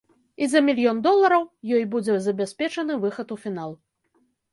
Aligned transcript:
І 0.43 0.45
за 0.51 0.59
мільён 0.67 1.01
долараў 1.07 1.43
ёй 1.75 1.83
будзе 1.93 2.15
забяспечаны 2.29 2.97
выхад 3.05 3.35
у 3.37 3.39
фінал. 3.45 3.71